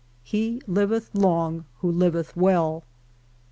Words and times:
''He 0.33 0.63
liveth 0.65 1.11
Ions: 1.15 1.63
who 1.77 1.91
liveth 1.91 2.35
well.' 2.35 2.83